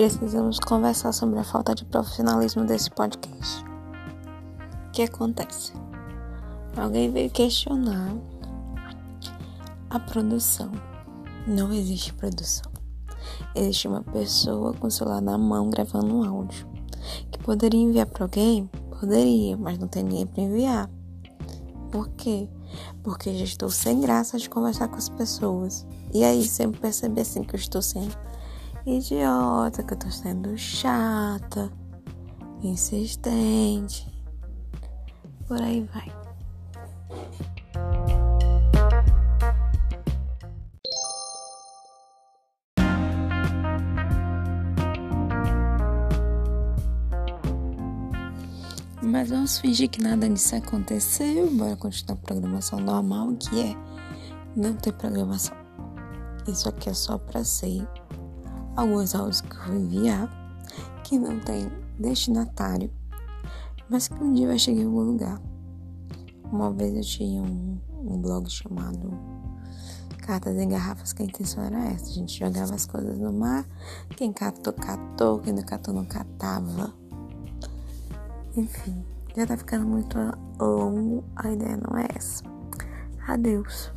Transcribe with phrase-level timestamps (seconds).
[0.00, 3.62] precisamos conversar sobre a falta de profissionalismo desse podcast.
[4.88, 5.74] O que acontece?
[6.74, 8.10] Alguém veio questionar
[9.90, 10.72] a produção.
[11.46, 12.72] Não existe produção.
[13.54, 16.66] Existe uma pessoa com o celular na mão gravando um áudio.
[17.30, 18.70] Que poderia enviar para alguém?
[18.98, 20.90] Poderia, mas não tem ninguém para enviar.
[21.92, 22.48] Por quê?
[23.02, 25.86] Porque já estou sem graça de conversar com as pessoas.
[26.14, 28.16] E aí sempre perceber assim que eu estou sendo
[28.86, 31.70] idiota, que eu tô sendo chata,
[32.62, 34.06] insistente.
[35.46, 36.20] Por aí vai.
[49.02, 51.50] Mas vamos fingir que nada disso aconteceu.
[51.50, 53.74] Bora continuar a programação normal, que é
[54.54, 55.56] não ter programação.
[56.46, 57.88] Isso aqui é só para ser
[58.76, 60.28] alguns áudios que eu vou enviar
[61.04, 62.90] que não tem destinatário,
[63.88, 65.40] mas que um dia vai chegar em algum lugar.
[66.52, 69.10] Uma vez eu tinha um, um blog chamado
[70.18, 72.06] Cartas em Garrafas, que a intenção era essa.
[72.06, 73.66] A gente jogava as coisas no mar,
[74.16, 76.94] quem catou, catou, quem não catou, não catava.
[78.56, 79.04] Enfim,
[79.36, 80.16] já tá ficando muito
[80.60, 82.44] longo, a ideia não é essa.
[83.26, 83.92] Adeus.